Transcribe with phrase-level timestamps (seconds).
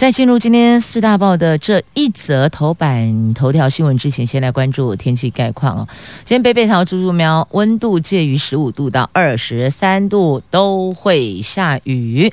[0.00, 5.88] 在进入今天四大报的这一则头版头条新闻之前，先来关注天气概况哦。
[6.24, 12.32] 今天北北桃、竹竹苗温度介于十五度到二十三度，都会下雨。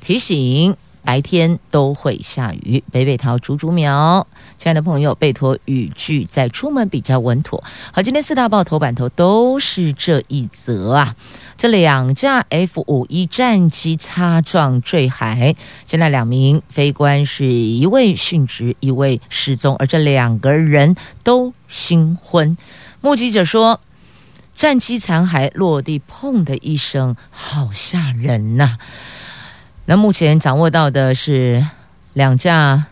[0.00, 0.74] 提醒。
[1.04, 4.26] 白天都会下雨，北北桃、竹竹苗，
[4.58, 7.62] 亲爱的朋友，备妥雨具再出门比较稳妥。
[7.92, 11.16] 好，今天四大报头版头都是这一则啊，
[11.56, 15.54] 这两架 F 五一战机擦撞坠海，
[15.86, 22.56] 现在两名飞官是一位殉职，一位失踪，而这两个人都新婚。
[23.00, 23.80] 目击者说，
[24.56, 28.78] 战机残骸落地，砰的一声，好吓人呐、
[29.84, 31.66] 那目前掌握到的是
[32.12, 32.86] 两架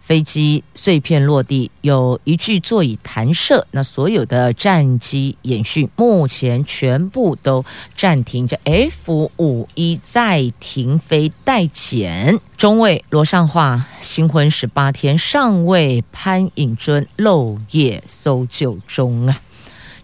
[0.00, 3.66] 飞机碎片落地，有一具座椅弹射。
[3.70, 8.58] 那所有的战机演训目前全部都暂停着。
[8.64, 12.40] F 五一再停飞待检。
[12.56, 19.40] 中尉罗尚化新婚十八天，上尉潘颖尊漏夜搜救中啊！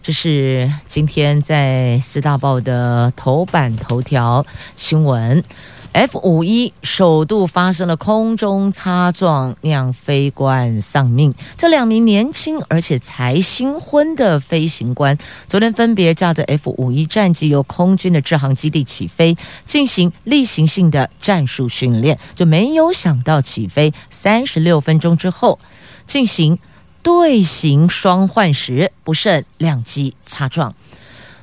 [0.01, 5.43] 这是今天在四大报的头版头条新闻。
[5.91, 11.33] F 五一首度发生了空中擦撞，酿飞官丧命。
[11.57, 15.17] 这两名年轻而且才新婚的飞行官，
[15.47, 22.19] 昨天分别驾着 F 五一战机由空军的制航基地起飞，进行例行性的战术训练。
[22.35, 25.59] 就没有想到起飞三十六分钟之后，
[26.05, 26.59] 进行
[27.01, 30.75] 队形双换时，不慎两机擦撞，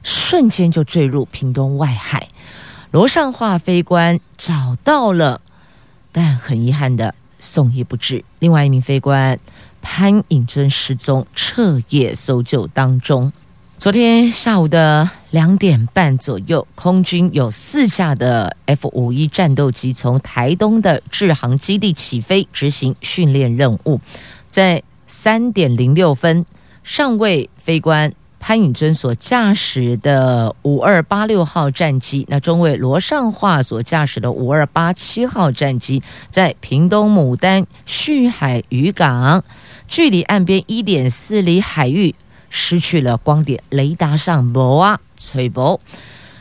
[0.05, 2.29] 瞬间就坠入屏东外海。
[2.97, 5.43] 罗尚化飞官找到了，
[6.13, 8.25] 但很遗憾的送医不治。
[8.39, 9.39] 另外一名飞官
[9.83, 13.31] 潘颖尊失踪，彻夜搜救当中。
[13.77, 24.01] 昨天下午的两点半左右，空军有四架的 F 五一战斗机从台东的制航基地起飞，执行训练任务。
[24.49, 26.47] 在三点零六分，
[26.83, 28.15] 上尉飞官。
[28.47, 39.43] 潘颖尊所驾驶的五二八六号战机，那中尉罗尚化所驾驶的五二八七号战机，在屏东牡丹旭海渔港，
[39.89, 42.15] 距离岸边一点四里海域，
[42.49, 45.81] 失去了光点，雷达上无啊，吹无。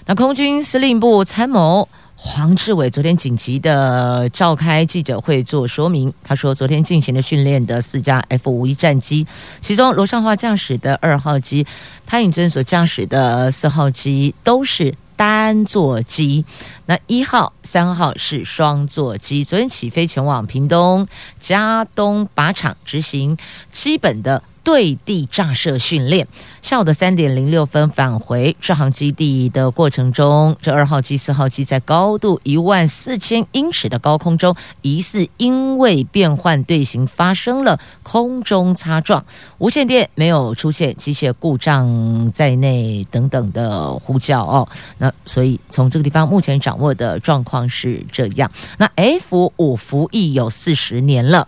[0.05, 1.89] 那空军司令部参谋。
[2.27, 9.27] 黄志伟昨天紧急的召开记者会做说明，他说，昨天进行的训练的四架 F 五一战机，
[9.61, 11.67] 其中罗尚华驾驶的二号机，
[12.07, 16.43] 潘颖尊所驾驶的四号机都是单座机，
[16.87, 19.43] 那一号、三号是双座机。
[19.43, 21.07] 昨天起飞前往屏东
[21.39, 23.37] 嘉东靶场执行
[23.71, 24.41] 基本的。
[24.65, 26.27] 对地炸射训练，
[26.63, 39.23] 下午的三点零六分返回志航基地的过程中，这二号机、四号机在高度一万四千英尺的高空中，疑似因为变换队形发生了空中擦撞，
[39.59, 44.67] 无线电没有出现机械故障在内等等的呼叫哦。
[44.97, 48.51] 那所以从这个地方目前掌握的状况是这样。
[48.79, 51.47] 那 F 五服役有四十年了。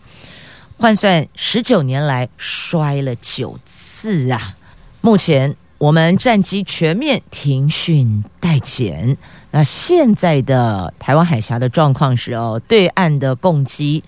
[0.80, 4.56] 换算十九年来摔了九次啊！
[5.02, 9.18] 目前我们战机全面停训待检。
[9.50, 14.04] 那现在的台湾海峡的状况是哦，对岸的共机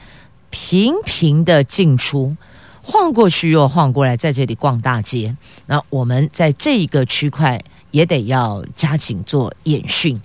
[0.52, 2.38] 频频的进出，
[2.84, 5.36] 晃过去又晃过来，在这里逛大街。
[5.66, 7.60] 那我们在这一个区块
[7.90, 10.22] 也得要加紧做演训。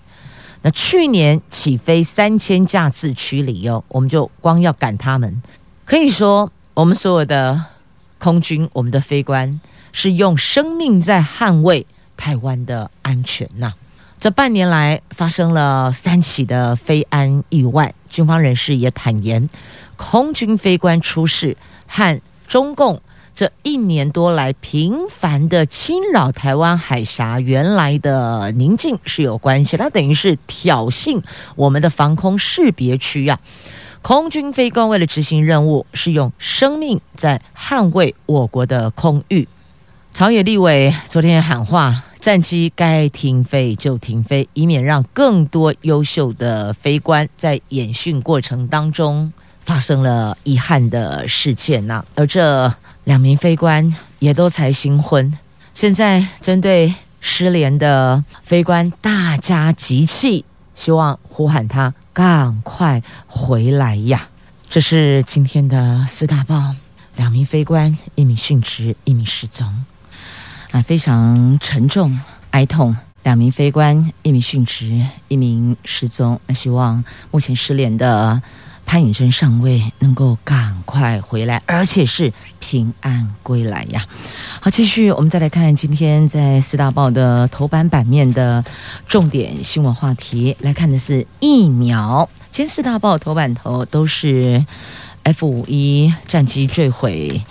[0.61, 5.43] 那去年起飞三千架次驱离哦，我们就光要赶他们。
[5.85, 7.67] 可以说，我们所有的
[8.19, 9.61] 空军，我们的飞官
[9.93, 11.87] 是用生命在捍卫
[12.17, 13.75] 台湾的安全呐。
[14.19, 19.47] 这半年来发生了三起的飞安意外，军方人士也坦言，
[19.97, 21.55] 空军飞官出事
[21.87, 22.19] 和
[22.49, 23.03] 中共
[23.35, 31.23] 这一年多来频繁的侵扰台湾海峡原来的宁静是有关系，它等于是挑衅
[31.57, 33.39] 我们的防空识别区啊。
[34.07, 39.49] 空军飞官为了执行任务，是用生命在捍卫我国的空域。
[40.13, 52.71] 朝野立委昨天喊话，战机该停飞就停飞，以免让更多优秀的飞官在演训过程当中发生了遗憾的事件呐、而这
[53.05, 55.33] 两名飞官也都才新婚，
[55.73, 64.29] 现在针对失联的飞官，大家集气，希望呼喊他赶快回来呀！
[64.69, 66.75] 这是今天的四大报，
[67.17, 69.85] 两名飞官，一名殉职，一名失踪，
[70.73, 72.19] 啊，非常沉重
[72.51, 72.97] 哀痛。
[73.23, 76.39] 两名飞官，一名殉职，一名失踪。
[76.47, 78.43] 那希望目前失联的
[78.87, 84.07] 潘颖珍上尉能够赶快回来，而且是平安归来呀！
[84.61, 88.65] 好，继续，我们再来看今天在四大报的头版版面的
[89.09, 92.29] 重点新闻话题，来看的是疫苗。
[92.53, 94.65] 今天四大报头版头都是
[95.25, 97.43] F 五一战机坠毁，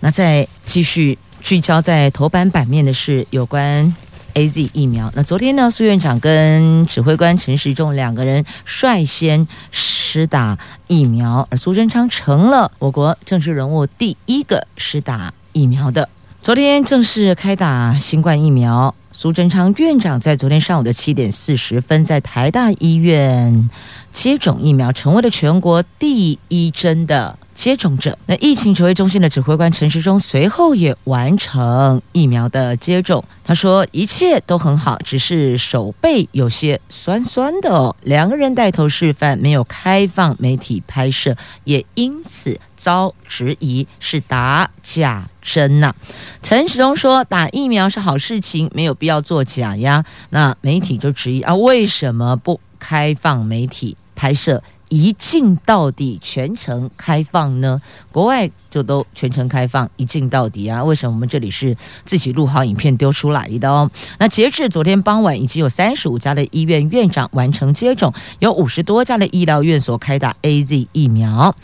[0.00, 3.94] 那再继续聚焦在头版版面的是有关。
[4.34, 16.08] AZ 疫苗，那昨天呢，苏院长跟指挥官陈时中两个人率先施打疫苗，而苏贞昌成了我国政治人物第一个施打疫苗的。
[16.40, 23.68] 昨天正式开打新冠疫苗，苏贞昌院长在昨天上午的七点四十分，在台大医院
[24.12, 27.38] 接种疫苗，成为了全国第一针的。
[27.58, 33.24] 接种者，那疫情指挥中心的指挥官陈时中随后也完成疫苗的接种。
[33.42, 37.96] 他说一切都很好，只是手背有些酸酸的哦。
[38.04, 45.92] 两个人带头示范，没有开放媒体拍摄，也因此遭质疑是打假针呐。
[46.40, 50.04] 陈时中说打疫苗是好事情，没有必要作假呀。
[50.30, 54.62] 那媒体就质疑啊，为什么不开放媒体拍摄？
[54.88, 57.80] 一镜到底，全程开放呢？
[58.10, 60.82] 国外就都全程开放，一镜到底啊？
[60.82, 63.90] 为什么我们这里是自己录好影片丢出来的哦？
[64.18, 71.54] 那截至昨天傍晚，已经有三十五家的医院院长完成接种，有五十多家的医疗院所开打 AZ 疫苗。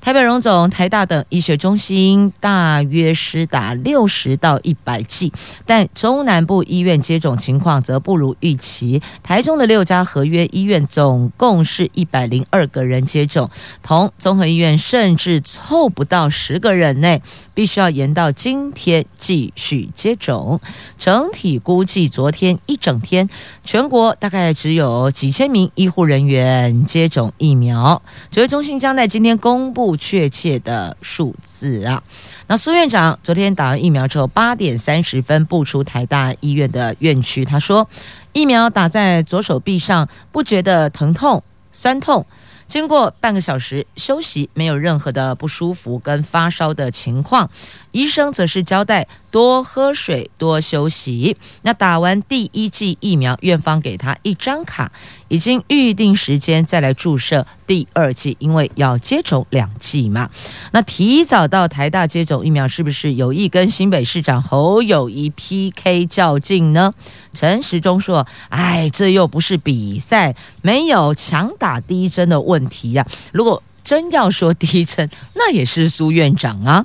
[0.00, 5.30] 台北荣总、台大等医学中心大约施打六十到一百剂，
[5.66, 9.02] 但中南部医院接种情况则不如预期。
[9.22, 13.50] 台中的六家合约医院总共是一百零二个人接种，
[13.82, 17.20] 同综合医院甚至凑不到十个人内。
[17.60, 20.58] 必须要延到今天继续接种。
[20.98, 23.28] 整体估计，昨天一整天，
[23.66, 28.00] 全国大概只有几千名医护人员接种疫苗。
[28.30, 32.02] 指挥中心将在今天公布确切的数字啊。
[32.46, 37.86] 那苏院长昨天打完疫苗之后，八点三十分步出台大医院的院区，他说
[38.32, 41.42] ：“疫苗打在左手臂上，不觉得疼痛、
[41.72, 42.24] 酸痛。”
[42.70, 47.50] 经过半个小时休息，没有任何的不舒服跟发烧的情况。
[47.90, 51.36] 医生则是交代多喝水、多休息。
[51.62, 54.92] 那打完第一剂疫苗，院方给他一张卡，
[55.30, 60.28] 已经预定时间再来注射第二剂，因为要接种两剂嘛。
[60.72, 66.92] 那提早到台大接种疫苗，是不是有意跟新北市长侯友宜 PK 较劲呢？
[67.32, 76.84] 陈时中说：“哎，这又不是比赛，没有强打第一针的问题呀、如果真要说第一针，那也是苏院长啊。”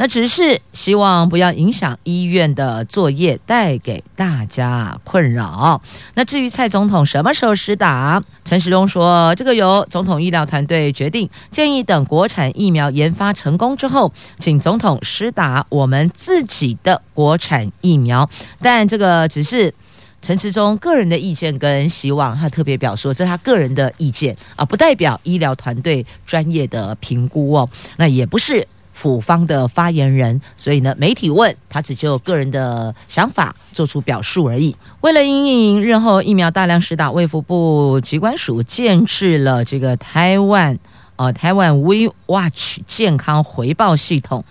[0.00, 5.82] 那只是希望不要影响医院的作业，带给大家困扰。
[6.14, 18.26] 那至于蔡总统什么时候施打，陈时中说，这个由总统医疗团队决定，建议等国产疫苗研发成功之后，请总统施打我们自己的国产疫苗。
[18.62, 19.70] 但这个只是
[20.22, 27.68] 陈时中个人的意见跟希望，他特别表述这是他个人的意见啊，不代表医疗团队专业的评估哦。
[27.98, 28.66] 那也不是。
[29.00, 34.76] 府方的发言人，所以呢，媒体问他只就个人的想法做出表述而已。
[35.00, 40.78] 为了因应日后疫苗大量施打，卫福部机关署建制了这个台湾
[41.20, 44.42] 呃台湾 We Watch 健康回报系统。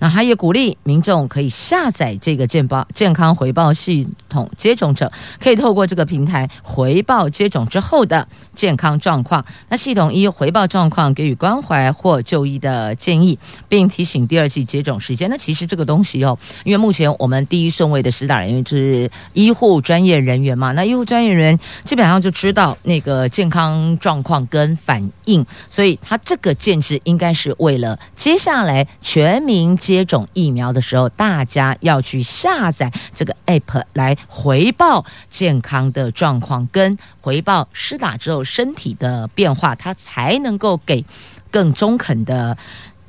[0.00, 9.44] 那他也鼓励民众可以下载这个健保健康回报系统，接种者可以透过这个平台回报接种之后的健康状况。
[9.68, 13.36] 那系统一回报状况给予关怀或就医的建议，
[13.68, 15.28] 并提醒第二剂接种时间。
[15.28, 29.68] 那其实这个东西哦，因为目前我们第一顺位的施打人员就是医护专业人员嘛，那医护专业人员基本上就知道那个健康状况跟反应，所以他这个建制应该是为了接下来全民。
[29.76, 41.04] 接种疫苗的时候，大家要去下载这个 app 来回报健康的状况，跟回报施打之后身体的变化，它才能够给
[41.50, 42.56] 更中肯的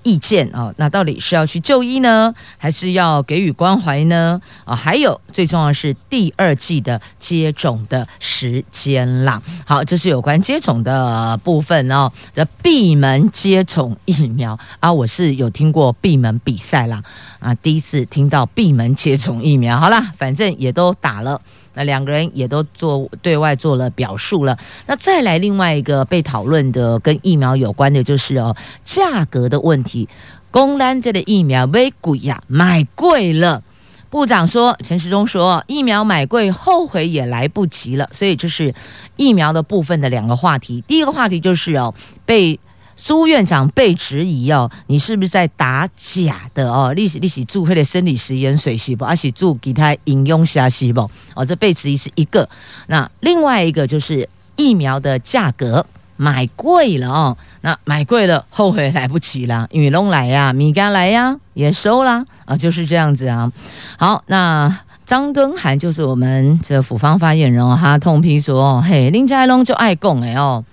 [0.03, 4.39] 意见哦，那到底是要去就医呢，还是要给予关怀呢？
[4.65, 9.41] 啊，还有最重要是第二季的接种的时间啦。
[9.65, 12.11] 好，这是有关接种的部分哦。
[12.33, 17.01] 这闭门接种疫苗啊，我是有听过闭门比赛啦，
[17.39, 19.79] 啊，第一次听到闭门接种疫苗。
[19.79, 21.39] 好啦，反正也都打了。
[21.79, 24.57] 那两个人也都做对外做了表述了。
[24.85, 30.09] 那再来另外一个被讨论的跟疫苗有关的，就是哦价格的问题。
[30.51, 33.63] 公单这的疫苗买贵呀，买贵了。
[34.09, 38.09] 部长说，陈时中说，疫苗买贵，后悔也来不及了。
[38.11, 38.75] 所以这是
[39.15, 40.83] 疫苗的部分的两个话题。
[40.85, 41.93] 第一个话题就是哦
[42.25, 42.59] 被。
[43.01, 46.91] 苏院长被质疑哦，你是不是在打假的哦？
[46.91, 52.47] 利息利息注会的生理食盐水细胞，而且注给他饮用下细胞哦，这被质疑是一个。
[52.87, 54.27] 那另外一个就是
[54.57, 55.85] 疫苗的价格
[56.17, 63.49] 买贵了哦，那买贵了后悔来不及了，因为龙来呀，米干来呀，也收了啊，就是这样子啊。
[63.97, 70.65] 好，那张敦涵就是我们这府方发言人哦，他痛批说：嘿，林佳龙就爱讲哎哦，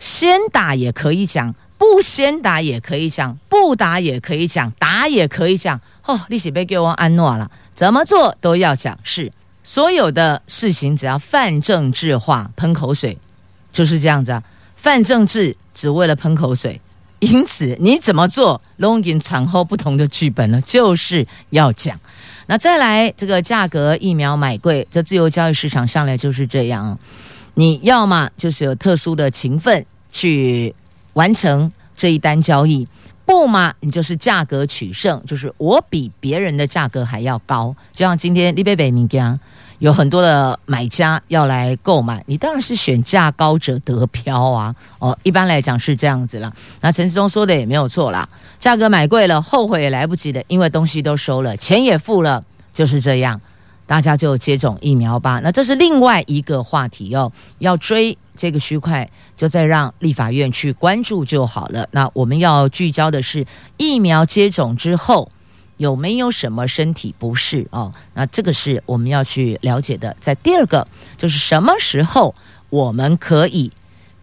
[0.00, 1.54] 先打也可以讲。
[1.78, 5.80] 不先打也可以讲，不打也可以讲，打也可以讲。
[6.04, 8.98] 哦，利息被给我安诺了，怎么做都要讲。
[9.04, 9.30] 是
[9.62, 13.16] 所有的事情，只要泛政治化，喷口水
[13.72, 14.42] 就是这样子啊。
[14.74, 16.80] 泛政治只为了喷口水，
[17.20, 20.60] 因此你怎么做，龙吟产后不同的剧本呢？
[20.62, 21.98] 就是要讲。
[22.46, 26.98] 那再来这个价格，疫苗买贵，这自由交易市场上来就是这样。
[27.54, 30.74] 你要么就是有特殊的情分去。
[31.18, 32.86] 完成这一单交易，
[33.26, 33.74] 不嘛？
[33.80, 37.74] 你就是价格取胜，就是我比别人的价格还要高。
[37.92, 39.36] 就像今天立贝贝名家
[39.80, 44.72] 有很多的买家要来购买，你当然是选价高者得标啊。
[45.00, 46.52] 哦，一般来讲是这样子了。
[46.80, 48.28] 那陈时中说的也没有错啦，
[48.60, 52.40] 价格买贵了，后悔也来不及的，因为东西都收了，钱也付了，
[52.72, 53.40] 就是这样。
[53.88, 55.40] 大家就接种疫苗吧。
[55.42, 59.10] 那这是另外一个话题哦，要追这个区块。
[59.38, 61.88] 就再让立法院去关注就好了。
[61.92, 65.30] 那我们要聚焦的是疫苗接种之后
[65.76, 67.94] 有没有什么身体不适哦？
[68.14, 70.16] 那这个是我们要去了解的。
[70.18, 70.84] 在第二个
[71.16, 72.34] 就是什么时候
[72.68, 73.70] 我们可以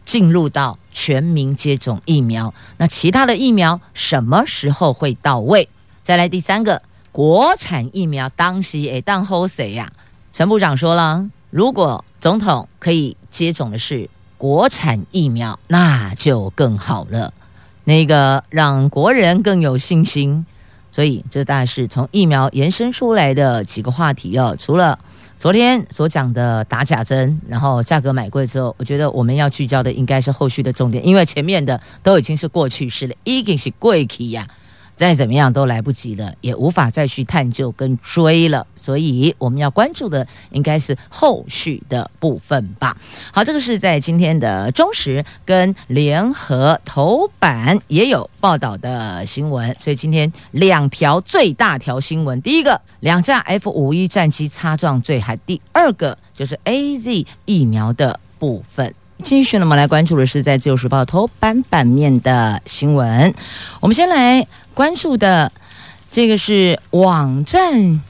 [0.04, 2.54] 进入到全民接种疫苗？
[2.76, 5.70] 那其他的疫苗什么时候会到位？
[6.04, 6.82] 再来第三个，
[7.16, 9.90] 国产疫苗当时诶当候谁呀？
[10.34, 14.10] 陈部长说了，如果总统可以接种的是。
[14.38, 17.34] 国产疫苗那就更好了，
[17.86, 20.46] 那个让国人更有信心。
[20.92, 24.54] 所以这大概是从疫苗延伸出来的几个话题哦。
[24.60, 25.00] 除了
[25.40, 34.46] 昨天所讲的打假针，然后价格买贵之后，我觉得我们要聚焦的应该是后续的重点，因为前面的都已经是过去式了，已经是贵气呀。
[34.96, 42.96] 再怎么样都来不及了，也无法再去探究跟追了，所以我们要关注的应该是后续的部分吧。
[43.32, 58.94] 好，这个是在今天的中时跟联合头版也有报道的新闻，所以今天两条最大条新闻，第一个两架 F 五一战机擦撞坠海，第二个就是 AZ 疫苗的部分。
[59.24, 63.34] 继续呢，我们来关注的是在《自由时报》头版版面的新闻。
[63.80, 64.46] 我们先来
[64.76, 65.54] 关注的
[66.12, 68.02] 这个是网站，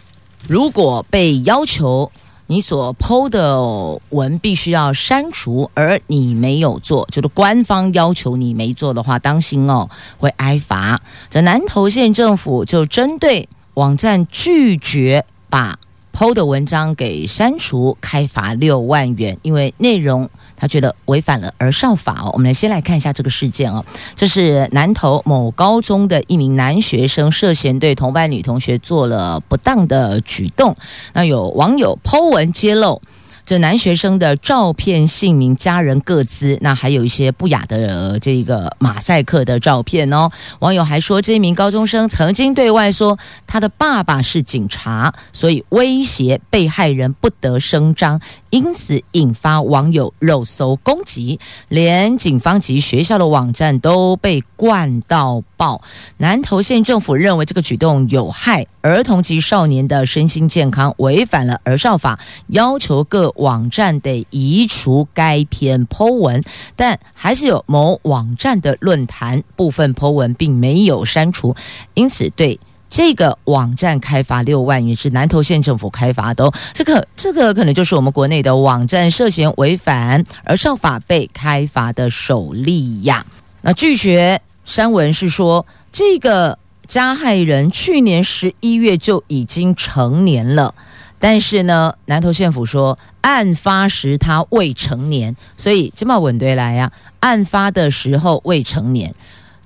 [0.47, 2.11] 如果被要求
[2.47, 10.99] 你所 PO 的文必须要删除，而你没有做，就是官方要求你没做的话，当心哦，会挨罚。
[11.29, 15.77] 这南投县政府就针对网站拒绝把
[16.13, 20.27] PO 的文章给删除，开罚六万元，因为内容。
[20.57, 23.83] 他觉得违反了儿少法哦，我们来先来看一下这个事件哦。
[24.15, 30.75] 这是南投某高中的一名男学生涉嫌对同班女同学做了不当的举动，
[31.13, 33.01] 那有网友 PO 文揭露。
[33.45, 40.31] 这男学生的照片、姓名、家人个资，那还有一些不雅的这个马赛克的照片哦。
[40.61, 55.83] 网友还说，这名高中生曾经对外说他的爸爸是警察，所以威胁被害人不得声张，因此引发网友肉搜攻击，连警方及学校的网站都被灌到爆。
[56.17, 63.31] 南投县政府认为这个举动有害儿童及少年的身心健康，违反了儿少法，要求各。
[63.35, 66.43] 网站得移除该篇 po 文，
[66.75, 71.55] 但还是有某网站的论坛部分 po 文并没有删除，
[71.93, 76.53] 因此对这个网站开罚六万元，是南投县政府开罚的哦。
[76.73, 83.25] 这个 这个可能就是我们国内的网站涉嫌违反而上法被开罚的首例呀。
[83.61, 85.65] 那拒绝删文是说。
[85.97, 90.73] 这个加害人去年十一月就已经成年了，
[91.19, 99.13] 但是呢，南投县府说案发时他未成年，所以这么稳对来呀、案发的时候未成年，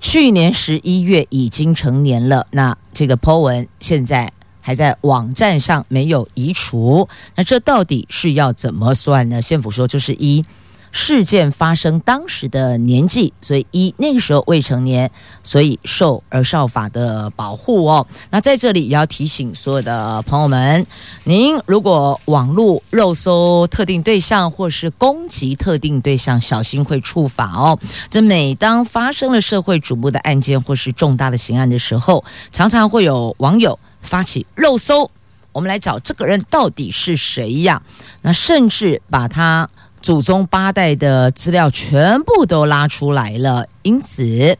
[0.00, 2.46] 去年十一月已经成年了。
[2.50, 9.42] 那这个 po 文现在还在网站上没有移除，那这到底是要怎么算呢？
[9.42, 10.44] 县府说就是一。
[10.92, 15.10] 事件发生当时的年纪，所以一那个时候未成年，
[15.44, 18.06] 所以受儿少法的保护哦。
[18.30, 20.86] 那在这里也要提醒所有的朋友们，
[21.24, 27.78] 您如果网络肉搜特定对象或是攻击特定对象，小心会触法哦。
[28.10, 35.08] 这每当发生了社会瞩目的案件或是重大的刑案的时候，常常会有网友发起肉搜，
[35.52, 37.80] 我们来找这个人到底是谁呀？
[38.22, 39.68] 那甚至把他。
[40.02, 44.56] 祖宗八代的资料全部都拉出来了，因此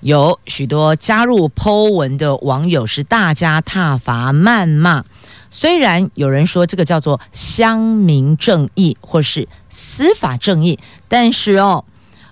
[0.00, 5.04] 有许多加入 Po 文的网友是大加挞伐谩骂。
[5.50, 11.84] 虽然有人说这个叫做乡民正义或是司法正义，但是哦，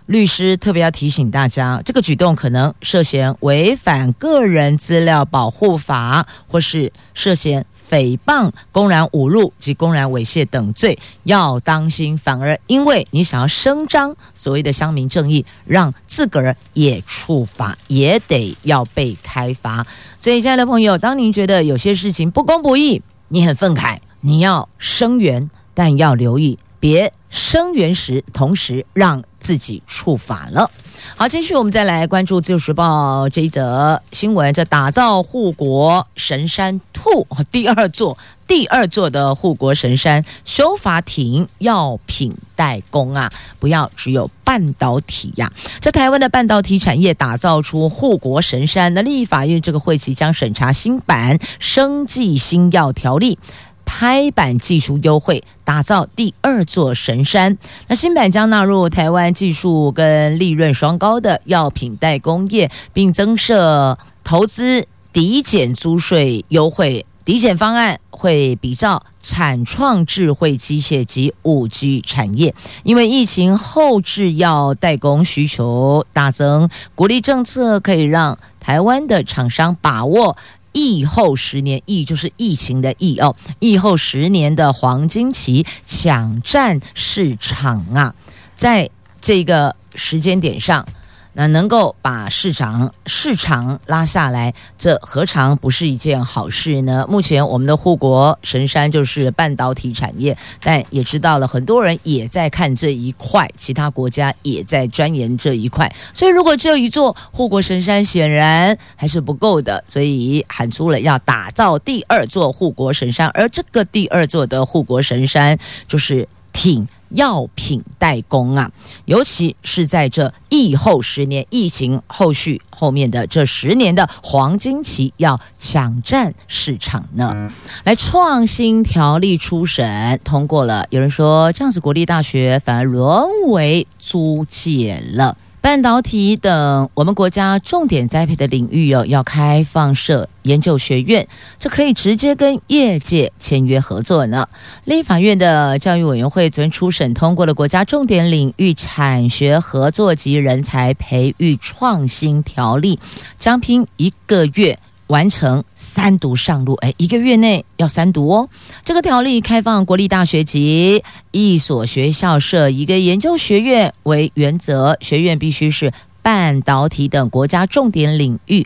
[0.07, 7.65] 律师特别要提醒大家，这个举动可能涉嫌违反个人资料保护法，或是涉嫌。
[7.93, 19.87] 诽谤、公然侮辱及公然猥亵等罪要当心，反而因为你想要声张所谓的乡民正义，让自个儿也触法，也得要被开罚。
[20.19, 30.71] 所以，亲爱的朋友，当您觉得有些事情不公不义，你很愤慨，你要声援，但要留意，别声援时同时让自己触法了。
[31.17, 34.53] 好，继续我们再来关注《自由时报》这一则新闻。
[34.53, 38.17] 这打造护国神山，to 第二座，
[38.47, 45.81] 第二座的护国神山修法挺药品代工啊，不要只有半导体呀、啊。
[45.81, 53.39] 在台湾的半导体产业打造出护国神山，那立法院这个会期将审查新版生技新药条例。
[53.85, 57.57] 拍板技术优惠，打造第二座神山。
[57.89, 67.05] 那新版将纳入台湾技术跟利润双高的药品代工业，并增设投资抵减租税优惠。
[67.25, 80.37] 抵减方案会比照产创智慧机械及五 G 产业，因为疫情后制药代工需求大增，鼓励政策可以让台湾的厂商把握。
[80.73, 83.35] 疫后十年，疫就是疫情的疫哦。
[83.59, 88.15] 疫后十年的黄金期，抢占市场啊，
[88.55, 88.89] 在
[89.21, 90.87] 这个时间点上。
[91.35, 97.07] 那能够把市场市场拉下来，这何尝不是一件好事呢？
[97.09, 105.91] 目前我们的护国神山就是半导体产业，但也知道了很多人也在看这一块，其他国家也在钻研这一块。
[106.13, 116.87] 所以如果只有一座护国神山，显然还是不够的，所以喊出了要打造第二座护国神山，而这个第二座的护国神山就是挺。
[117.15, 118.71] 药品代工啊，
[119.05, 127.51] 尤其是在这疫后十年，疫情后续后面的这十年的黄金期，要抢占市场呢。
[127.85, 135.37] 来，创新条例初审通过了，有人说这样子国立大学反而沦为租借了。
[135.63, 144.49] 半导体等我们国家重点栽培的领域有要开放设研究学院，这可以直接跟业界签约合作呢。
[144.85, 152.99] 立法院的教育委员会昨天初审通过了国家重点领域产学合作及人才培育创新条例，
[153.39, 154.77] 将拼一个月。
[155.13, 158.49] 完成三读上路，哎，一个月内要三读哦。
[158.83, 165.93] 这个条例开放国立大学及一所学校设一个研究学院为原则，学院必须是。
[166.23, 168.65] 半导体等国家重点领域，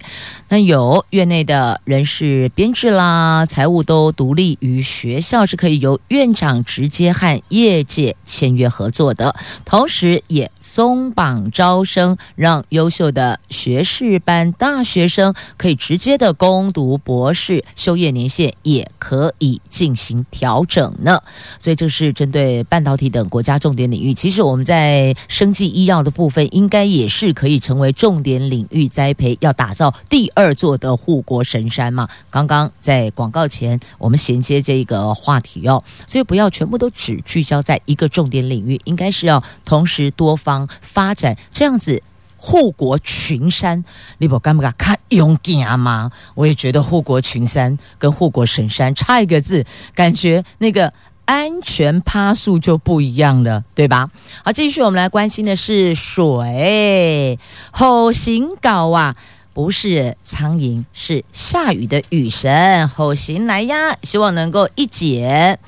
[0.51, 9.35] 那有院内的人事编制啦，财务都独立于学校，是可以由院长直接和业界签约合作的。
[9.65, 21.23] 同时，也松绑招生，让优秀的学士班大学生可以直接的攻读博士，修业年限也可以进行调整呢。
[21.59, 24.13] 所以，这是针对半导体等国家重点领域。
[24.13, 27.46] 其实，我们在生技医药的部分，应该也是可。
[27.47, 32.09] 可以成为重点领域栽培，要打造第二座的护国神山嘛？
[32.29, 42.03] 刚刚在广告前，我们衔接这个话题哦，所以不要全部都只聚焦在一个重点领域，应该是要同时多方发展，这样子
[42.37, 43.81] 护国群山，
[44.19, 46.11] 你不敢不敢看勇敢吗？
[46.35, 50.93] 我也觉得护国群山跟护国神山差一个字，感觉那个。
[51.27, 54.09] 安全趴数就不一样了，对吧？
[54.45, 57.39] 好，继续我们来关心的是水。
[57.73, 59.15] 吼行搞啊，
[59.53, 65.59] 不是苍蝇，是下雨的雨神吼行来呀，希望能够一解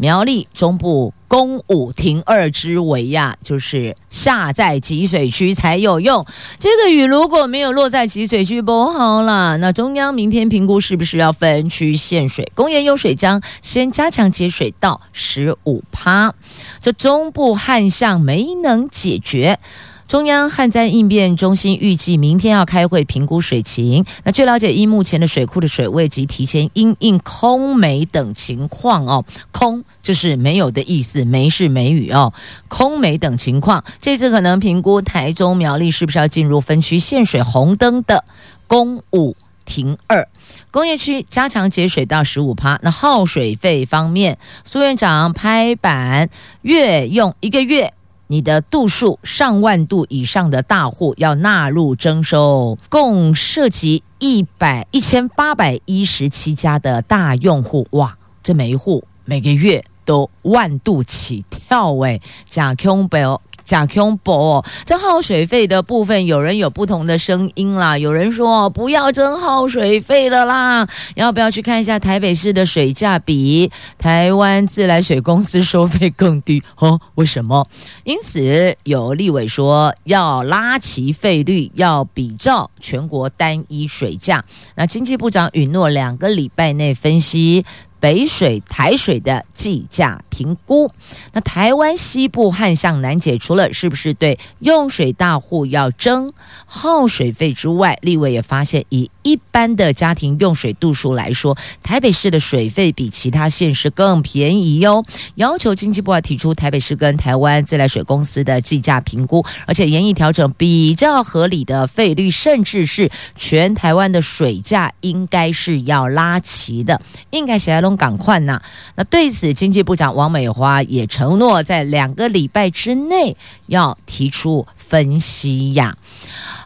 [0.00, 1.12] 苗栗中部。
[1.28, 6.26] 公五停二之围呀，就是下在集水区才有用。
[6.58, 9.54] 这个雨如果没有落在集水区，不好啦。
[9.54, 12.50] 那中央明天评估是不是要分区限水？
[12.56, 16.34] 工业用水将先加强节水到十五趴。
[16.80, 19.60] 这中部旱象没能解决。
[20.08, 24.04] 中央旱灾应变中心预计明天要开会评估水情。
[24.24, 32.32] 那据了解，依目前的水库的水位及提前因应空没等情况哦，空就是没有的意思，没是没雨哦，
[32.66, 38.24] 空没等情况，这次可能评估台中苗栗是不是要进入分区限水红灯的
[38.66, 40.28] 公五停二，
[40.72, 42.80] 工业区加强节水到十五趴。
[42.82, 46.28] 那耗水费方面，苏院长拍板，
[46.62, 47.92] 月用一个月。
[48.26, 63.40] 你的度数上万度以上的大户要纳入征收，共涉及一百一千八百一十七家的大用户，哇，这每一户每个月都万度起跳诶，假空表。
[63.62, 67.96] 假空博，这耗水费的部分，有人有不同的声音啦。
[67.96, 76.60] 有人说不要征耗水费了啦，要不要去看一下台北市的水价比台湾自来水公司收费更低？
[76.78, 77.64] 哦，为什么？
[78.02, 84.44] 因此有立委说要拉齐费率，要比照全国单一水价。
[84.74, 87.64] 那经济部长允诺两个礼拜内分析。
[88.00, 90.90] 北水、台水的计价评估，
[91.32, 96.32] 那台湾西部旱象难解，除了是不是对用水大户要征
[96.64, 105.04] 耗水费之外，立委也发现以一般的家庭用水度数来说，台北市的水费比其他县市更便宜哟。
[105.34, 118.60] 要求经济部提出台北市跟台湾自来水公司的计价评估，而且研议调整比较合理的费率，甚至是全台湾的水价应该是要拉齐的，应该写在拢赶快呐。
[118.94, 125.96] 那对此，经济部长王美花也承诺在两个礼拜之内要提出分析呀。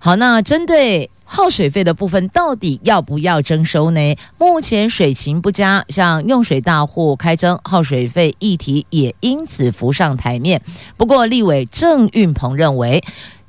[0.01, 1.11] 好，那针对。
[1.25, 4.17] 耗水费的部分到底要不要征收呢？
[4.39, 10.61] 目前水情不佳，像用水大户开征耗水费议题也因此浮上台面。
[10.97, 13.03] 不过，立委郑运鹏认为，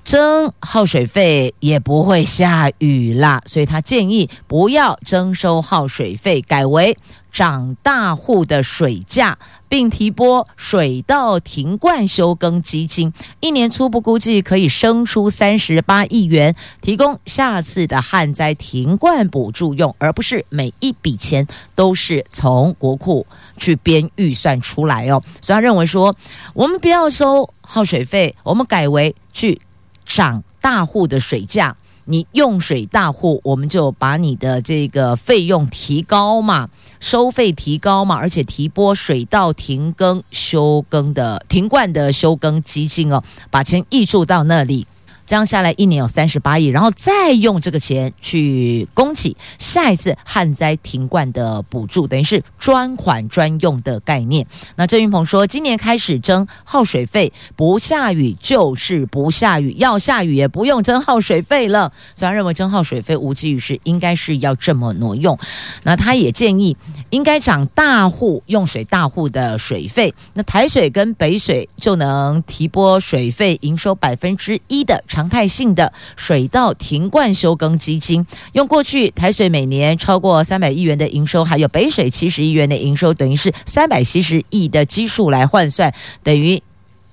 [0.06, 6.98] 征耗水费也不会下雨啦，所以他建议不要征收耗水费，改为。
[7.36, 9.38] 涨大户的水价，
[9.68, 25.22] 并提拨水稻停灌休耕基金，一年初步估计可以生出三十八亿元，提供下次的旱灾停灌补助用，而不是每一笔钱都是从国库去编预算出来哦。
[25.42, 26.16] 所以他认为说，
[26.54, 29.60] 我们不要收耗水费，我们改为去
[30.06, 31.76] 涨大户的水价。
[32.08, 44.86] 你用水大户，我们就把你的这个费用提高嘛，收费提高嘛，而且提拨水稻停耕休耕的停灌的休耕基金哦，把钱溢注到那里。
[45.26, 54.46] 这样下来一年有三十八亿，然后再用这个钱去供给下一次旱灾停灌的补助，等于是专款专用的概念。
[54.76, 61.92] 那郑运鹏说，今年开始征耗水费，不下雨就是不下雨，要下雨也不用征耗水费了。
[62.16, 65.38] 虽然认为征耗水费无济于事，应该是要这么挪用。
[65.84, 66.76] 那他也建议
[67.10, 75.04] 应该涨大户用水大户的水费，那台水跟北水就能提拨水费营收百分之一的。
[75.08, 86.62] 常态性的水稻停灌休耕基金，用过去台水每年超过三百亿元的营收，还有北水七十亿元的营收，等于是三百七十亿的基数来换算，等于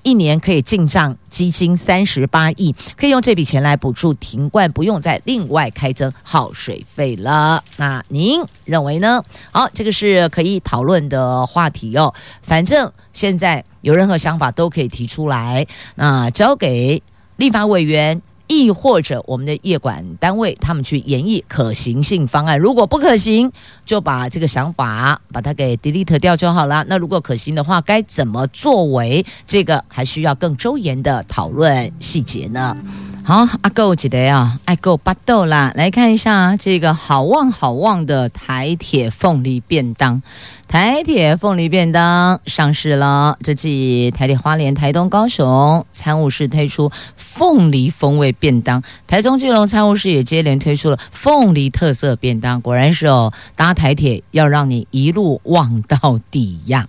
[0.02, 7.62] 一年可以进账基金三十八亿，可以用这笔钱来补助停灌，不用再另外开征耗水费了。
[7.76, 9.22] 那您认为呢？
[9.50, 12.12] 好，这个是可以讨论的话题哦。
[12.42, 17.02] 反正现在有任何想法都可以提出来，那交给。
[17.36, 18.20] 立法委员，
[18.52, 22.58] 亦或者我们的业管单位，他们去研议可行性方案。
[22.58, 23.50] 如果不可行，
[23.84, 26.84] 就把这个想法把它给 delete 掉就好了。
[26.88, 29.24] 那如果可行的话，该怎么作为？
[29.46, 32.76] 这个还需要更周延的讨论细节呢。
[33.24, 35.70] 好，阿够记得啊，爱够巴豆啦。
[35.76, 40.20] 来看一下这个好旺好旺的台铁凤梨便当。
[40.66, 52.60] 台铁凤梨便当上市了，这季台铁花莲、台东、高雄餐务室推出凤梨风味便当，台中巨龙餐务室也接连推出了凤梨特色便当。
[52.60, 56.88] 果然是哦，搭台铁要让你一路旺到底呀！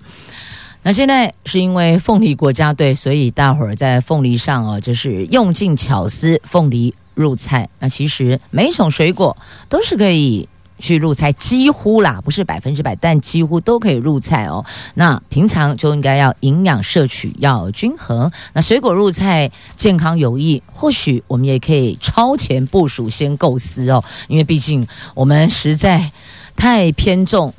[0.83, 7.67] 那现在是因为凤梨国家队，所以大伙儿在凤梨上哦，就是用尽巧思，凤梨入菜。
[7.79, 9.35] 那其实每一种水果
[9.67, 10.47] 都是可以。
[10.79, 14.65] 去入菜几乎啦，不是百分之百，但几乎都可以入菜哦。
[14.95, 18.29] 那平常就应该要营养摄取要均衡。
[18.51, 24.03] 那水果入菜健康有益，或许我们也可以超前部署，先构思哦。
[24.27, 26.11] 因为毕竟我们实在
[26.57, 27.53] 太偏重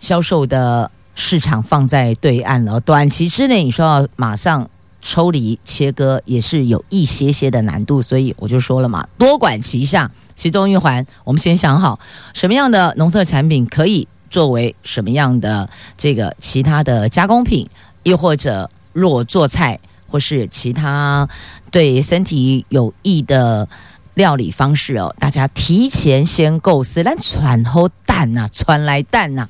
[0.00, 4.68] 销售的市场放在对岸了，短期之内你说要马上
[5.00, 8.02] 抽离切割，也是有一些些的难度。
[8.02, 10.10] 所以我就说了嘛，多管齐下。
[10.34, 12.00] 其中一环，我们先想好
[12.32, 17.68] 什么样的农特产品可以作为什么样的这个其他的加工品，
[18.02, 21.28] 又或者若做菜或是其他
[21.70, 23.68] 对身体有益的
[24.14, 29.48] 料理方式哦，大家提前先构思，来传后蛋呐，传来蛋呐。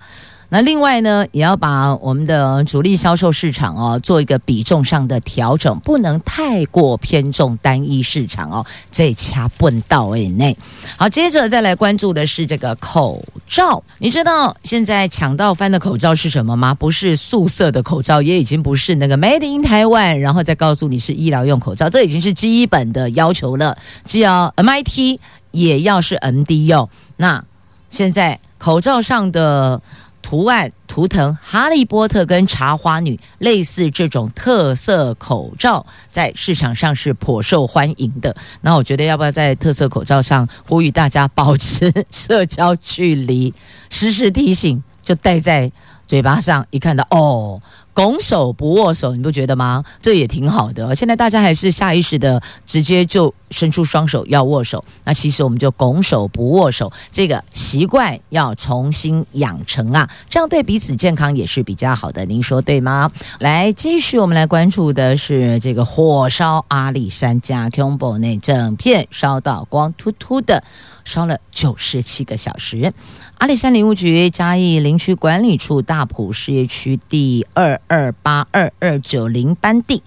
[0.51, 10.57] 那另外呢，也要把我们的主力销售市场哦，做一个比重上的调整，不能太过偏重单一市场哦，这掐笨到以内。
[10.97, 13.83] 好，接着再来关注的是这个口罩。
[13.99, 16.73] 你知道现在抢到翻的口罩是什么吗？
[16.73, 23.77] 不是素色的口罩，也已经不是那个 Made in Taiwan，然后再告诉你是医疗用口罩，这已经是基本的要求了。
[24.05, 25.19] 既要 MIT，
[25.51, 26.89] 也要是 MD 哦。
[27.17, 27.43] 那
[27.91, 29.83] 现在口罩上的。
[30.25, 38.35] 图案图腾，哈利波特跟茶花女类似这种特色口罩，在市场上是颇受欢迎的。
[38.63, 43.53] 那我觉得，要不要在特色口罩上呼吁大家保持社交距离，
[43.91, 45.71] 时时提醒，就戴在
[46.07, 47.61] 嘴巴上，一看到哦。
[47.95, 49.85] 拱手不握手，你不觉得吗？
[50.03, 50.95] 这也挺好的。
[50.95, 62.25] 现在大家还是下意识的直接就伸出双手要握手，那其实我们就拱手不握手，这个习惯要重新养成啊，这样对彼此健康也是比较好的。
[62.25, 63.11] 您说对吗？
[63.39, 70.65] 来，继续我们来关注的是这个火烧阿里山加 Combo 内整片烧到光秃秃的，
[71.05, 72.93] 烧了九十七个小时。
[73.39, 80.03] 阿里山林务局嘉义林区管理处大埔事业区第二二八二二九零班地，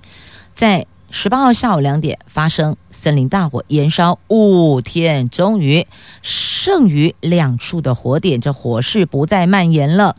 [0.54, 5.88] 在十八号下午两点发生森林大火，延烧五天，终于
[6.22, 10.18] 剩余两处的火点，这火势不再蔓延了。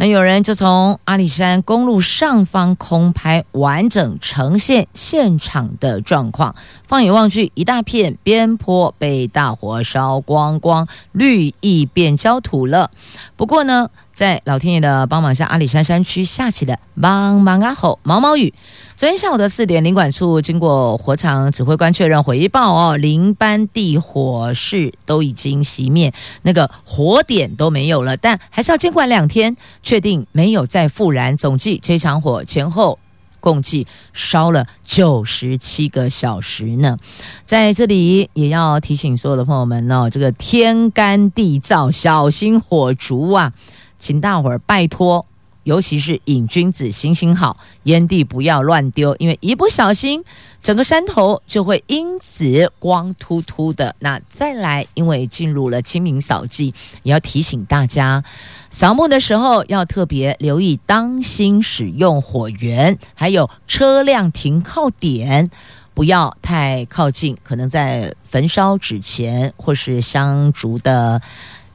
[0.00, 6.54] 那有人就从阿里山公路上方空拍完整呈现现场的状况，
[6.86, 12.90] 放眼望去，一大片边坡被大火烧光光，绿意变焦土了。
[13.36, 18.52] 不过呢，在老天爷的帮忙下，阿里山山区下起了茫茫阿吼毛毛雨。
[18.94, 31.34] 昨天下午的四点，林管处经过火场指挥官确认回报哦，林班地火势都已经熄灭，那个火点都没有了，但还是要监管两天，确定没有再复燃。
[31.34, 32.98] 总计这场火前后
[33.40, 36.98] 共计烧了九十七个小时呢。
[37.46, 43.54] 在这里也要提醒所有的朋友们哦，这个天干地燥，小心火烛啊！
[44.00, 45.24] 请大伙儿拜托。
[45.64, 50.24] 尤其是瘾君子，行行好，烟蒂不要乱丢，因为一不小心，
[50.62, 53.94] 整个山头就会因此光秃秃的。
[53.98, 58.24] 那再来，因为进入了清明扫祭，也要提醒大家，
[58.70, 65.50] 扫墓的时候要特别留意，当心使用火源，还有车辆停靠点，
[65.92, 71.20] 不要太靠近，可能在焚烧纸钱或是香烛的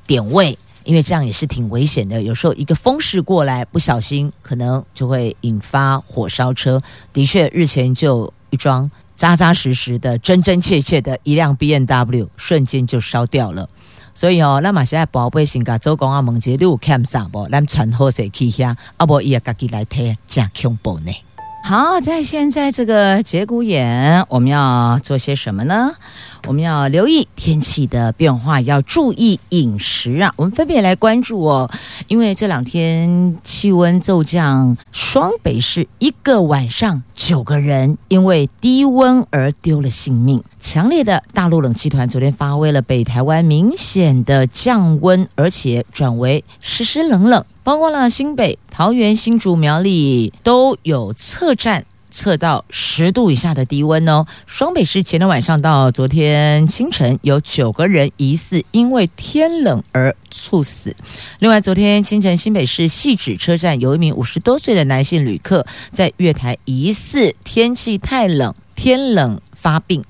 [0.08, 0.58] 点位。
[0.86, 6.82] 因为这样也是挺危险的，有时候一个风势过来，不小心可能就会引发火烧车。
[7.12, 13.68] 的确，日前就一桩扎扎实实的、真真切切的一辆 BNW 瞬间就烧掉了。
[14.14, 21.12] 所以哦，那么现在宝贝性格周公啊，梦姐六 cam 上不，咱穿好势去下，阿伯也自己来听，真恐怖呢。
[21.64, 25.92] 好，在现在这个节骨眼，我们要做些什么呢？
[26.48, 30.32] 我们要留意天气的变化，要注意饮食啊！
[30.36, 31.70] 我们分别来关注哦，
[32.08, 40.44] 因为这两天气温骤降，双北市一个晚上九个人因为低温而丢了性命。
[40.62, 51.86] 强烈的大陆冷气团昨天发挥了北台湾明显的降温，而且转为湿湿冷冷，包括了新北、桃园、新竹、苗栗都有测站。
[52.16, 60.96] 测到十度以下的低温哦，双北市前天晚上到昨天清晨有九个人疑似因为天冷而猝死。
[61.40, 70.02] 另外，昨天清晨新北市汐止车站有一名五十多岁的男性旅客在月台疑似天气太冷，天冷发病，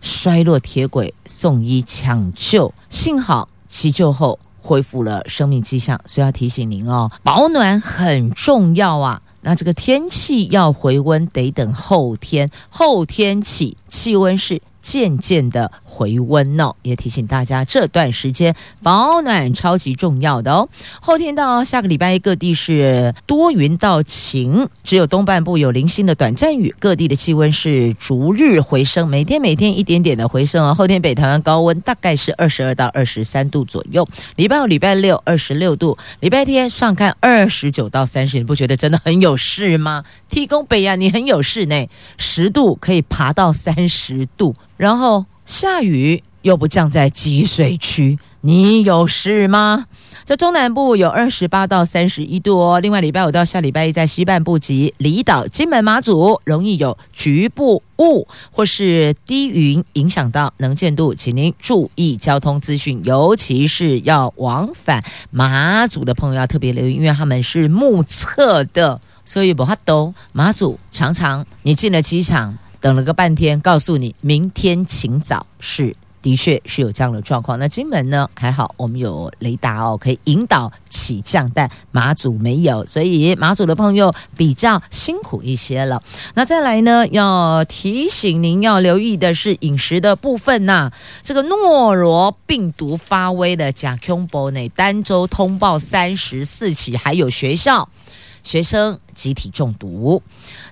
[0.00, 6.00] 摔落铁轨送医抢救，幸好急救后恢复了生命迹象。
[6.06, 9.20] 所以要提醒您哦，保暖很重要啊。
[9.42, 12.48] 那这个天气要回温，得等后天。
[12.68, 16.74] 后天起气温是渐渐的回温哦。
[16.82, 20.68] 也提醒大家，这段时间保暖超级重要的哦。
[21.00, 26.74] 后天到下个礼拜，各地是多云到晴，只有东半部有零星的短暂雨。
[26.78, 30.74] 各地的气温是逐日回升，每天每天一点点的回升哦。
[30.74, 40.04] 后天北台湾高温大概是二十二到二十三度左右，礼拜五、礼拜六二十六度，礼拜天上看二十九到三十，你不觉得真的很有势吗？
[40.28, 49.84] 提供北呀，你很有势呢，十度可以爬到三十度，然后下雨又不降在积水区，你有事吗？
[50.24, 52.80] 在中南部有二十八到三十一度哦。
[52.80, 70.14] 另外，礼拜五到下礼拜一，在西半部及离岛、金门、马祖，容易有局部雾或是低云影响到能见度，请您注意交通资讯，尤其是要往返马祖的朋友要特别留意，因为他们是目测的，所以不怕兜。
[70.32, 75.94] 马祖常常你进了机场，等了个半天，告诉你明天晴早是。
[76.22, 77.58] 的确是有这样的状况。
[77.58, 78.28] 那金门呢？
[78.34, 86.02] 还好，我们有雷达哦，可以引导起降，但马祖没有，所以马祖的朋友比较辛苦一些了。
[86.34, 90.92] 那再来呢，要提醒您要留意的是饮食的部分呐、啊。
[91.22, 97.88] 这个诺罗病毒发威的甲恐波内，单周通报三十四起，还有学校
[98.42, 100.22] 学生集体中毒。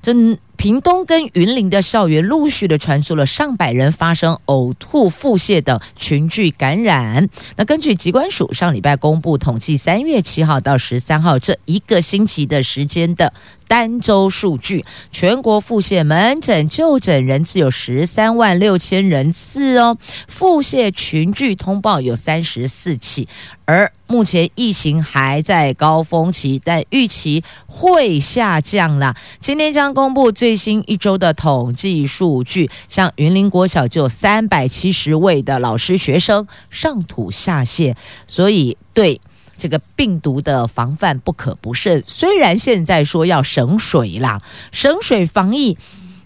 [0.03, 0.39] 真。
[0.59, 7.29] 屏东跟云林的校园陆续的传出了上百人发生呕吐、腹泻等群聚感染。
[7.57, 13.33] 那根据疾管署上礼拜公布统计，三月七号到十三号这一个星期的时间的
[13.69, 23.29] 单周数据，全国腹泻门诊就诊人次有十三万六千人次哦，腹泻群聚通报有三十四起。
[23.65, 29.15] 而目前疫情还在高峰期，但预期会下降啦。
[29.41, 37.95] 今天将公布最最新一周的统计数据，像云林国小就有三百七十位的老师学生上吐下泻，
[38.27, 39.21] 所以对
[39.59, 42.03] 这个病毒的防范不可不慎。
[42.07, 44.41] 虽然现在说要省水啦，
[44.73, 45.77] 省水防疫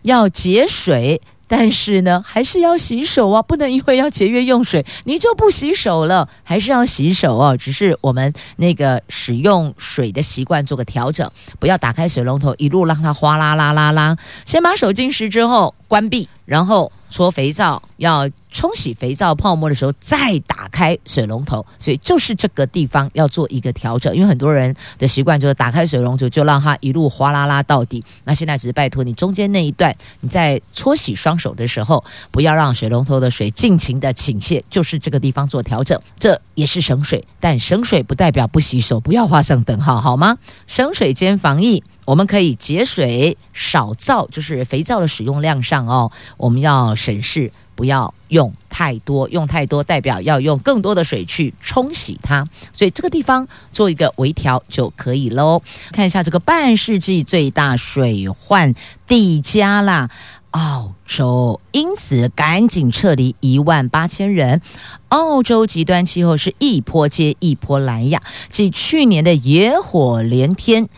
[0.03, 1.21] 要节水。
[1.55, 3.43] 但是呢，还是要洗手啊！
[3.43, 6.27] 不能因为要节约用水，你就不洗手了。
[6.43, 7.55] 还是要洗手哦。
[7.55, 14.17] 只是我们那个使用水的习惯做个调整，不要打开水龙头一路让它哗啦啦啦啦。
[14.47, 18.27] 先把手浸湿之后关闭，然后搓肥皂要。
[18.53, 24.15] 冲洗肥皂泡沫的时候，再打开水龙头，所以就是这个地方要做一个调整。
[24.15, 28.05] 因为很多人的习惯就是打开水龙头就让它一路哗啦啦到底。
[28.25, 35.99] 那现在只是拜托你中间那一段，你在搓洗双手的时候，不要让水龙头的水尽情的倾泻，就是这个地方做调整。
[36.19, 40.37] 这也是省水，但省水不代表不洗手，不要画上等号，好吗？
[40.67, 47.51] 省水兼防疫，我们可以节水少皂，就是肥皂的使用量上哦，我们要审视。
[47.75, 55.63] 不要用太多，用太多代表要用更多的水去冲洗它，所以这个地方做一个微调就可以喽。
[55.93, 58.75] 看一下这个半世纪最大水患
[59.07, 60.11] 地加啦，
[60.51, 64.61] 澳洲因此赶紧撤离一万八千人。
[65.09, 70.89] 澳洲极端气候是一波接一波来呀，继去年的野火连天，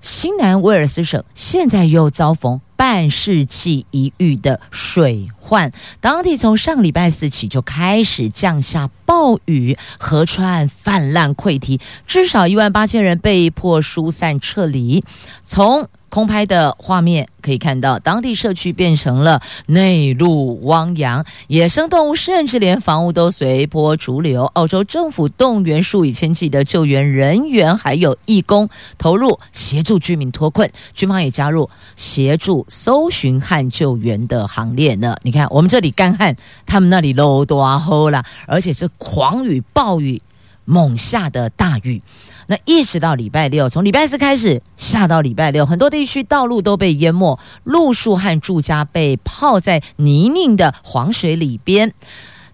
[0.00, 2.60] 新南威尔斯省现在又遭逢。
[2.76, 15.02] 半世纪一遇的水患，当地从上礼拜四起就开始降下暴雨，河川泛滥溃堤，至少一万八千人被迫疏散撤离。
[15.42, 24.44] 从空拍的画面可以看到，当地社区变成了内陆汪洋，野生动物甚至连房屋都随波逐流。
[24.54, 35.16] 澳洲政府动员数以千计的救援人员，还有义工投入协助居民脱困，军方也加入协助搜寻和救援的行列呢。
[35.22, 40.22] 你看，我们这里干旱，他们那里漏多好啦，而且是狂雨暴雨
[40.66, 42.02] 猛下的大雨。
[42.48, 51.92] 那一直到礼拜六，从礼拜四开始下到礼拜六，很多地区道路都被淹没，路树和住家被泡在泥泞的黄水里边。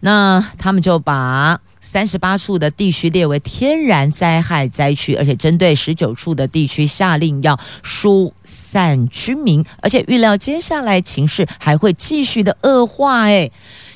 [0.01, 13.25] 那他们就把三十八处的地区列为天然灾害灾区，而且针对十九处的地区下令要疏散居民，而且预料接下来情势还会继续的恶化。
[13.25, 13.53] 诶，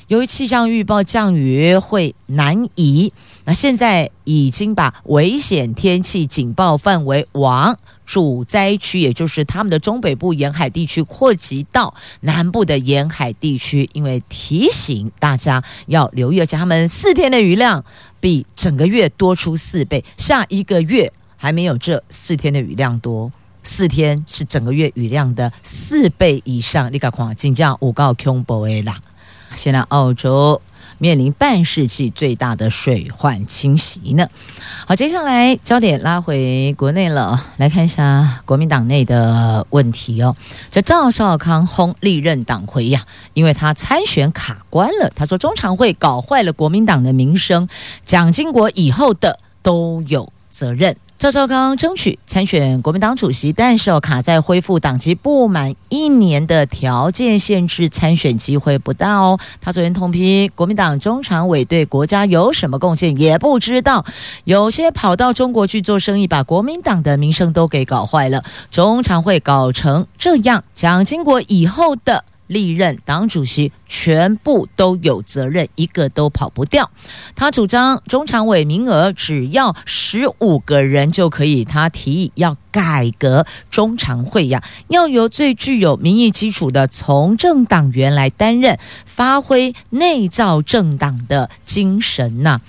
[0.09, 3.11] 由于气象预报降雨会南移。
[3.47, 17.81] 那现在已经把危险天气警报范围往主灾区，也就是他们的中北部沿海地区扩及到南部的沿海地区，因为提醒大家要留意，而且他们四天的雨量
[18.19, 23.31] 比整个月多出四倍，下一个月还没有这四天的雨量多，
[23.63, 26.91] 四天是整个月雨量的四倍以上。
[26.91, 28.99] 你看，看，真正有够恐怖的啦！
[29.55, 30.61] 现在澳洲
[30.97, 34.27] 面临半世纪最大的水患侵袭呢。
[34.85, 40.35] 好，接下来焦点拉回国内了，来看一下国民党内的问题哦。
[40.71, 45.09] 这赵少康轰历任党魁呀，因为他参选卡关了。
[45.15, 47.67] 他说中常会搞坏了国民党的名声，
[48.03, 50.95] 蒋经国以后的都有责任。
[51.19, 59.39] 赵少康争取参选国民党主席，但是卡在恢复党籍不满一年的条件限制，参选机会不大哦。
[59.59, 64.05] 他昨天痛批国民党中常委对国家有什么贡献也不知道，
[64.43, 68.43] 有些跑到中国去做生意，把国民党的名声都给搞坏了。
[68.69, 72.25] 中常会搞成这样，蒋经国以后的。
[72.47, 76.89] 历任党主席全部都有责任，一个都跑不掉。
[77.35, 81.63] 他主张中常委名额只要十五个人就可以。
[81.63, 92.59] 他提议要改革中常会呀，要由最具有民意基础的从政党员来担任，发挥内造政党的精神呐。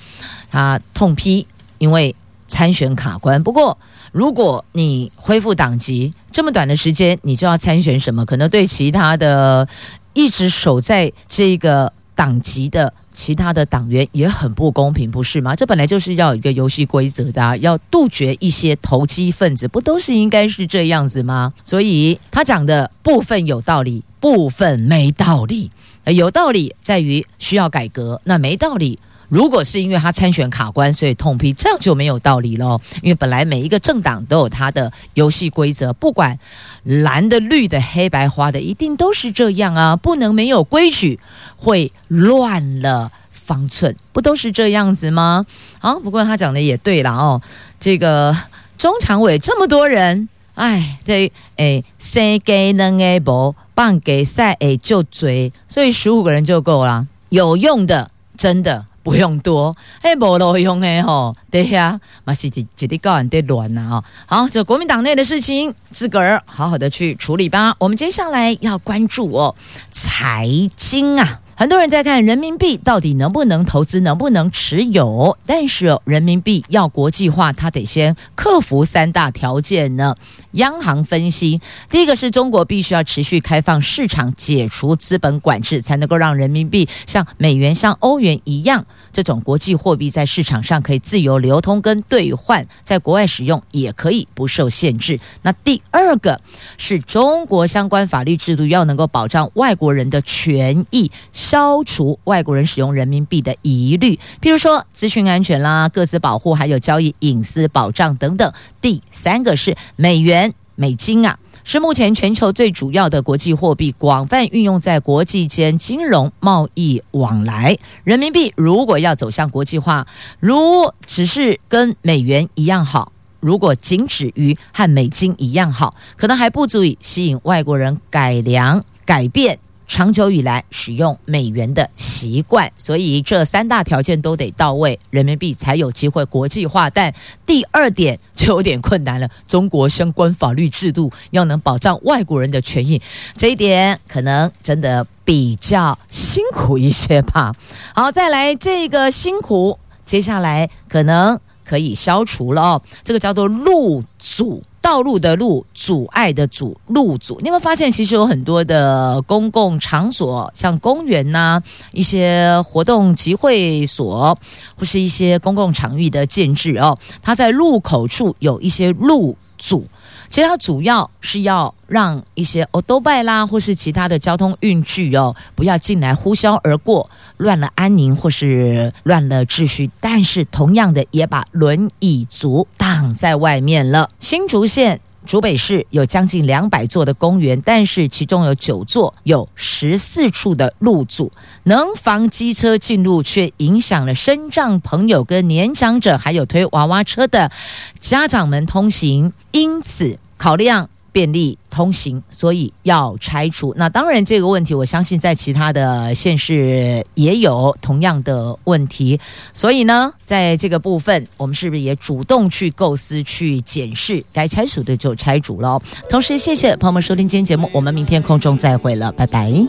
[0.51, 1.47] 他痛批，
[1.79, 2.17] 因为
[2.49, 3.41] 参选卡关。
[3.41, 3.79] 不过，
[4.11, 8.25] 如果你恢复党籍，这么短的时间，你就要参选什么？
[8.25, 9.69] 可能对其他的
[10.15, 15.55] 一直守在这个党籍的其他的党员也很不公平，不是吗？
[15.55, 21.53] 这本来就是要有一个游戏规则的啊，要杜绝一些投机分子，不都是应该是这样子吗？
[21.63, 25.71] 所以他讲的部分有道理，部分没道理。
[26.05, 28.99] 有道理在于需要改革，那没道理。
[29.29, 32.81] 如果是因为他参选卡关，所以痛批，这样就没有道理喽。
[33.03, 36.39] 因为本来每一个政党都有他的游戏规则，不管
[36.83, 39.95] 蓝的、绿的、黑白花的，一定都是这样啊！
[39.95, 41.21] 不能没有规矩，
[41.57, 45.45] 会乱了方寸，不都是这样子吗？
[45.79, 47.43] 好，不过他讲的也对了哦。
[47.79, 48.35] 这个
[48.79, 58.87] 中常委这么多人，哎，对，哎，三给能哎不，半给赛哎就追，所以十五个人就够了，有用的，真的。
[59.09, 64.05] 不用多，嘿，无路用的吼，对呀，嘛是一一啲高人在乱呐啊！
[64.27, 67.75] 好，这国民党内的事情，自个儿好好的去处理吧。
[67.79, 69.55] 我们接下来要关注哦，
[69.91, 70.47] 财
[70.77, 71.41] 经啊。
[71.59, 75.37] 很多人在看人民币到底能不能投资，能不能持有？
[75.45, 80.15] 但是人民币要国际化，它得先克服三大条件呢。
[80.53, 95.19] 央行分析，第一个是中国必须要持续开放市场，解除资本管制，才能够让人民币像美元、像欧元一样，这种国际货币在市场上可以自由流通跟兑换，在国外使用也可以不受限制。
[95.43, 96.41] 那第二个
[96.77, 101.11] 是中国相关法律制度要能够保障外国人的权益。
[101.49, 108.53] 消除外国人使用人民币的疑虑，譬如说资讯安全啦、各自保护，还有交易隐私保障等等。
[108.83, 117.79] 第三个是美元、美金啊，是目前全球最主要的国际货币，广泛运用在国际间金融贸易往来。
[118.05, 120.07] 人民币如果要走向国际化，
[120.41, 129.59] 如只是跟美元一样好，如果仅止于和美金一样好，可能还不足以吸引外国人改良改变。
[129.89, 136.89] 长久以来使用美元的习惯，所以这三大条件都得到位，人民币才有机会国际化。
[136.91, 137.13] 但
[137.45, 143.01] 第二点就有点困难了，中国相关法律制度要能保障外国人的权益，
[143.37, 147.53] 这一点可能真的比较辛苦一些吧。
[147.95, 151.41] 好，再来这个辛苦，接下来可能。
[151.69, 157.37] 可以消除了哦，这个叫做路阻，道路的路，阻碍的阻，路阻。
[157.43, 161.63] 你有没有发现，其实有很多的公共场所，像公园呐、
[161.93, 164.35] 一些活动集会所，
[164.79, 169.87] 或是一些公共场域的建制哦，它在路口处有一些路阻。
[170.29, 177.09] 其实它主要是要让一些欧都拜啦，或是其他的交通运具哦，不要进来呼啸而过，
[177.39, 179.91] 乱了安宁或是乱了秩序。
[180.01, 184.11] 但是同样的，也把轮椅族挡在外面了。
[184.21, 185.01] 新竹县。
[185.29, 191.31] 竹北市有将近两百座的公园，但是其中有九座有十四处的路阻，
[191.65, 197.53] 能防机车进入，却影响了身障朋友跟年长者，还有推娃娃车的
[198.01, 199.31] 家长们通行。
[199.51, 200.89] 因此，考量。
[201.19, 203.75] 便利通行，所以要拆除。
[203.77, 209.19] 那当然，这个问题我相信在其他的县市也有同样的问题。
[209.53, 215.83] 所以呢，在这个部分，我们是不是也主动去构思、去检视，该拆除的就拆除了？
[216.09, 219.69] 同时，谢谢朋友们收听今天节目，我们明天空中再会了，拜拜。